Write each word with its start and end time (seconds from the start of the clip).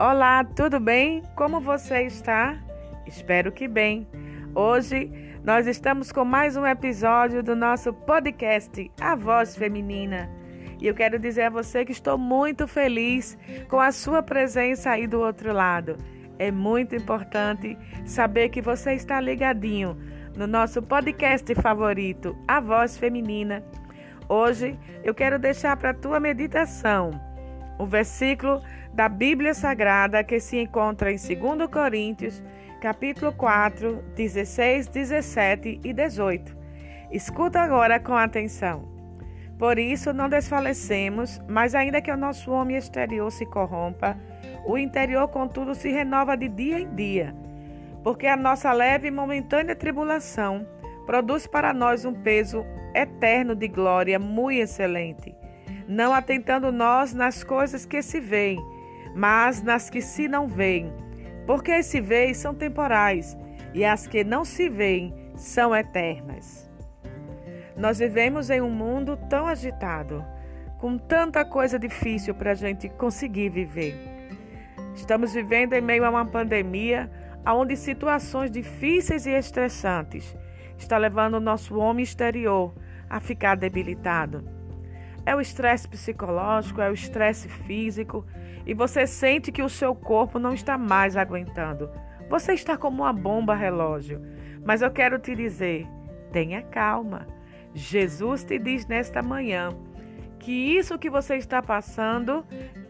Olá, 0.00 0.42
tudo 0.42 0.80
bem? 0.80 1.22
Como 1.36 1.60
você 1.60 2.04
está? 2.04 2.58
Espero 3.06 3.52
que 3.52 3.68
bem. 3.68 4.08
Hoje 4.54 5.12
nós 5.44 5.66
estamos 5.66 6.10
com 6.10 6.24
mais 6.24 6.56
um 6.56 6.66
episódio 6.66 7.42
do 7.42 7.54
nosso 7.54 7.92
podcast 7.92 8.90
A 8.98 9.14
Voz 9.14 9.54
Feminina. 9.54 10.30
E 10.80 10.86
eu 10.86 10.94
quero 10.94 11.18
dizer 11.18 11.42
a 11.42 11.50
você 11.50 11.84
que 11.84 11.92
estou 11.92 12.16
muito 12.16 12.66
feliz 12.66 13.36
com 13.68 13.78
a 13.78 13.92
sua 13.92 14.22
presença 14.22 14.88
aí 14.88 15.06
do 15.06 15.20
outro 15.20 15.52
lado. 15.52 15.98
É 16.38 16.50
muito 16.50 16.96
importante 16.96 17.76
saber 18.06 18.48
que 18.48 18.62
você 18.62 18.94
está 18.94 19.20
ligadinho 19.20 19.98
no 20.34 20.46
nosso 20.46 20.80
podcast 20.80 21.54
favorito, 21.56 22.34
A 22.48 22.58
Voz 22.58 22.96
Feminina. 22.96 23.62
Hoje 24.30 24.78
eu 25.04 25.14
quero 25.14 25.38
deixar 25.38 25.76
para 25.76 25.90
a 25.90 25.94
tua 25.94 26.18
meditação 26.18 27.28
o 27.80 27.86
versículo 27.86 28.60
da 28.92 29.08
Bíblia 29.08 29.54
Sagrada 29.54 30.22
que 30.22 30.38
se 30.38 30.58
encontra 30.58 31.10
em 31.10 31.16
2 31.16 31.70
Coríntios, 31.70 32.44
capítulo 32.78 33.32
4, 33.32 34.04
16, 34.14 34.86
17 34.88 35.80
e 35.82 35.92
18. 35.92 36.54
Escuta 37.10 37.58
agora 37.60 37.98
com 37.98 38.14
atenção. 38.14 38.86
Por 39.58 39.78
isso 39.78 40.12
não 40.12 40.28
desfalecemos, 40.28 41.40
mas 41.48 41.74
ainda 41.74 42.02
que 42.02 42.10
o 42.10 42.16
nosso 42.16 42.50
homem 42.50 42.76
exterior 42.76 43.32
se 43.32 43.46
corrompa, 43.46 44.16
o 44.66 44.76
interior, 44.76 45.28
contudo, 45.28 45.74
se 45.74 45.90
renova 45.90 46.36
de 46.36 46.48
dia 46.48 46.80
em 46.80 46.94
dia, 46.94 47.34
porque 48.02 48.26
a 48.26 48.36
nossa 48.36 48.72
leve 48.72 49.08
e 49.08 49.10
momentânea 49.10 49.74
tribulação 49.74 50.66
produz 51.06 51.46
para 51.46 51.72
nós 51.72 52.04
um 52.04 52.12
peso 52.12 52.64
eterno 52.94 53.54
de 53.54 53.68
glória 53.68 54.18
muito 54.18 54.60
excelente 54.60 55.39
não 55.90 56.14
atentando 56.14 56.70
nós 56.70 57.12
nas 57.12 57.42
coisas 57.42 57.84
que 57.84 58.00
se 58.00 58.20
veem, 58.20 58.64
mas 59.12 59.60
nas 59.60 59.90
que 59.90 60.00
se 60.00 60.28
não 60.28 60.46
veem. 60.46 60.92
Porque 61.48 61.72
as 61.72 61.86
se 61.86 62.00
veem 62.00 62.32
são 62.32 62.54
temporais 62.54 63.36
e 63.74 63.84
as 63.84 64.06
que 64.06 64.22
não 64.22 64.44
se 64.44 64.68
veem 64.68 65.12
são 65.34 65.74
eternas. 65.74 66.70
Nós 67.76 67.98
vivemos 67.98 68.50
em 68.50 68.60
um 68.60 68.70
mundo 68.70 69.18
tão 69.28 69.48
agitado, 69.48 70.24
com 70.78 70.96
tanta 70.96 71.44
coisa 71.44 71.76
difícil 71.76 72.36
para 72.36 72.52
a 72.52 72.54
gente 72.54 72.88
conseguir 72.90 73.48
viver. 73.48 73.96
Estamos 74.94 75.32
vivendo 75.32 75.72
em 75.72 75.80
meio 75.80 76.04
a 76.04 76.10
uma 76.10 76.24
pandemia 76.24 77.10
onde 77.44 77.74
situações 77.74 78.50
difíceis 78.50 79.26
e 79.26 79.30
estressantes 79.30 80.36
está 80.78 80.96
levando 80.96 81.34
o 81.34 81.40
nosso 81.40 81.76
homem 81.78 82.04
exterior 82.04 82.72
a 83.08 83.18
ficar 83.18 83.56
debilitado. 83.56 84.59
É 85.24 85.34
o 85.34 85.40
estresse 85.40 85.88
psicológico, 85.88 86.80
é 86.80 86.90
o 86.90 86.94
estresse 86.94 87.48
físico 87.48 88.24
e 88.66 88.74
você 88.74 89.06
sente 89.06 89.52
que 89.52 89.62
o 89.62 89.68
seu 89.68 89.94
corpo 89.94 90.38
não 90.38 90.54
está 90.54 90.78
mais 90.78 91.16
aguentando. 91.16 91.90
Você 92.28 92.52
está 92.52 92.76
como 92.76 93.02
uma 93.02 93.12
bomba 93.12 93.54
relógio. 93.54 94.20
Mas 94.64 94.82
eu 94.82 94.90
quero 94.90 95.18
te 95.18 95.34
dizer, 95.34 95.86
tenha 96.32 96.62
calma. 96.62 97.26
Jesus 97.74 98.44
te 98.44 98.58
diz 98.58 98.86
nesta 98.86 99.22
manhã 99.22 99.70
que 100.38 100.52
isso 100.52 100.98
que 100.98 101.10
você 101.10 101.36
está 101.36 101.62
passando 101.62 102.44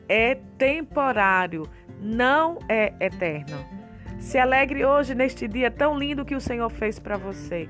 é 0.09 0.35
temporário, 0.59 1.69
não 2.01 2.59
é 2.69 2.93
eterno. 3.01 3.65
Se 4.19 4.39
alegre 4.39 4.85
hoje 4.85 5.15
neste 5.15 5.49
dia 5.49 5.71
tão 5.71 5.99
lindo 5.99 6.25
que 6.25 6.35
o 6.35 6.41
Senhor 6.41 6.69
fez 6.69 6.99
para 6.99 7.17
você 7.17 7.69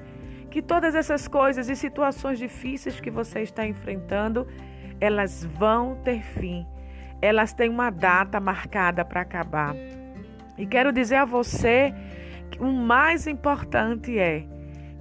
que 0.50 0.60
todas 0.60 0.94
essas 0.94 1.28
coisas 1.28 1.68
e 1.68 1.76
situações 1.76 2.38
difíceis 2.38 3.00
que 3.00 3.10
você 3.10 3.40
está 3.40 3.66
enfrentando, 3.66 4.46
elas 5.00 5.44
vão 5.44 5.96
ter 6.02 6.22
fim. 6.22 6.66
Elas 7.22 7.52
têm 7.52 7.68
uma 7.68 7.90
data 7.90 8.40
marcada 8.40 9.04
para 9.04 9.20
acabar. 9.20 9.74
E 10.58 10.66
quero 10.66 10.92
dizer 10.92 11.16
a 11.16 11.24
você 11.24 11.94
que 12.50 12.60
o 12.60 12.70
mais 12.72 13.26
importante 13.26 14.18
é 14.18 14.44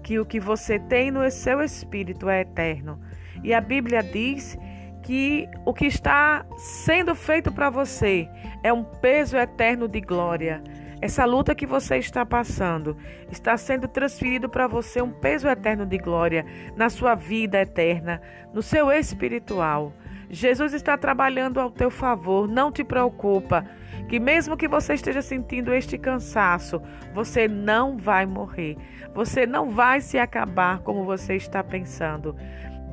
que 0.03 0.19
o 0.19 0.25
que 0.25 0.39
você 0.39 0.79
tem 0.79 1.11
no 1.11 1.29
seu 1.31 1.61
espírito 1.61 2.29
é 2.29 2.41
eterno. 2.41 2.99
E 3.43 3.53
a 3.53 3.61
Bíblia 3.61 4.01
diz 4.01 4.57
que 5.03 5.47
o 5.65 5.73
que 5.73 5.85
está 5.85 6.45
sendo 6.57 7.15
feito 7.15 7.51
para 7.51 7.69
você 7.69 8.29
é 8.63 8.71
um 8.71 8.83
peso 8.83 9.37
eterno 9.37 9.87
de 9.87 10.01
glória. 10.01 10.61
Essa 11.01 11.23
luta 11.23 11.55
que 11.55 11.65
você 11.65 11.97
está 11.97 12.25
passando 12.25 12.97
está 13.31 13.55
sendo 13.55 13.87
transferido 13.87 14.49
para 14.49 14.67
você 14.67 15.01
um 15.01 15.11
peso 15.11 15.47
eterno 15.47 15.85
de 15.85 15.97
glória 15.97 16.45
na 16.75 16.89
sua 16.89 17.15
vida 17.15 17.61
eterna, 17.61 18.21
no 18.53 18.61
seu 18.61 18.91
espiritual. 18.91 19.93
Jesus 20.29 20.73
está 20.73 20.97
trabalhando 20.97 21.59
ao 21.59 21.71
teu 21.71 21.89
favor, 21.89 22.47
não 22.47 22.69
te 22.69 22.83
preocupa, 22.83 23.65
que 24.09 24.19
mesmo 24.19 24.57
que 24.57 24.67
você 24.67 24.93
esteja 24.93 25.21
sentindo 25.21 25.73
este 25.73 25.97
cansaço, 25.97 26.81
você 27.13 27.47
não 27.47 27.95
vai 27.97 28.25
morrer. 28.25 28.75
Você 29.13 29.45
não 29.45 29.69
vai 29.69 30.01
se 30.01 30.17
acabar 30.17 30.79
como 30.79 31.05
você 31.05 31.35
está 31.35 31.63
pensando. 31.63 32.35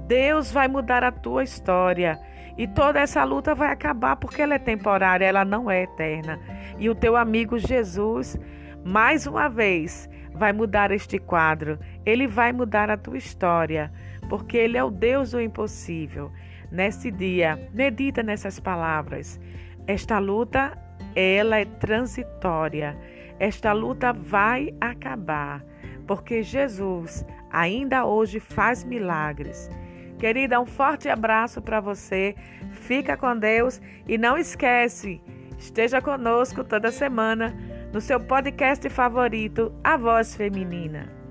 Deus 0.06 0.52
vai 0.52 0.68
mudar 0.68 1.02
a 1.02 1.10
tua 1.10 1.42
história. 1.42 2.18
E 2.56 2.66
toda 2.66 3.00
essa 3.00 3.22
luta 3.24 3.54
vai 3.54 3.70
acabar 3.70 4.16
porque 4.16 4.40
ela 4.40 4.54
é 4.54 4.58
temporária, 4.58 5.26
ela 5.26 5.44
não 5.44 5.70
é 5.70 5.82
eterna. 5.82 6.38
E 6.78 6.88
o 6.88 6.94
teu 6.94 7.16
amigo 7.16 7.58
Jesus, 7.58 8.38
mais 8.84 9.26
uma 9.26 9.48
vez, 9.48 10.08
vai 10.32 10.52
mudar 10.52 10.90
este 10.90 11.18
quadro. 11.18 11.78
Ele 12.04 12.26
vai 12.26 12.52
mudar 12.52 12.90
a 12.90 12.96
tua 12.96 13.18
história, 13.18 13.92
porque 14.28 14.56
ele 14.56 14.78
é 14.78 14.84
o 14.84 14.90
Deus 14.90 15.32
do 15.32 15.40
impossível. 15.40 16.30
Nesse 16.70 17.10
dia, 17.10 17.68
medita 17.74 18.22
nessas 18.22 18.58
palavras. 18.58 19.40
Esta 19.86 20.18
luta, 20.18 20.78
ela 21.14 21.58
é 21.58 21.64
transitória. 21.64 22.96
Esta 23.38 23.72
luta 23.72 24.12
vai 24.12 24.74
acabar, 24.80 25.62
porque 26.06 26.42
Jesus 26.42 27.24
ainda 27.50 28.06
hoje 28.06 28.40
faz 28.40 28.82
milagres. 28.82 29.70
Querida, 30.18 30.60
um 30.60 30.66
forte 30.66 31.08
abraço 31.08 31.60
para 31.60 31.80
você. 31.80 32.34
Fica 32.70 33.16
com 33.16 33.36
Deus 33.36 33.80
e 34.08 34.16
não 34.16 34.36
esquece, 34.38 35.20
esteja 35.58 36.00
conosco 36.00 36.64
toda 36.64 36.90
semana 36.90 37.54
no 37.92 38.00
seu 38.00 38.20
podcast 38.20 38.88
favorito, 38.88 39.72
A 39.82 39.96
Voz 39.96 40.34
Feminina. 40.34 41.25